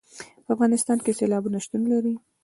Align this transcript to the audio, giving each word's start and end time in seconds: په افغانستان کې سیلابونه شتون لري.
په 0.45 0.49
افغانستان 0.55 0.97
کې 1.05 1.17
سیلابونه 1.19 1.57
شتون 1.65 1.83
لري. 1.91 2.13